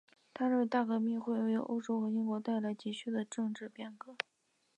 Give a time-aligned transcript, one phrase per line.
[0.33, 4.15] 他认为大革命会为欧洲和英国带来急需的政治变革。